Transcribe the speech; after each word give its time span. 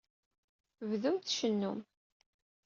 Bdum 0.89 1.15
tcennum. 1.17 1.79